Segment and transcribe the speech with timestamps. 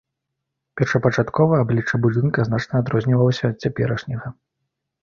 [0.79, 4.27] Першапачаткова аблічча будынка значна адрознівалася ад цяперашняга.